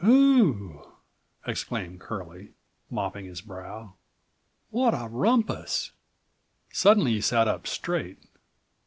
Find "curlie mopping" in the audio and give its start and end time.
1.99-3.25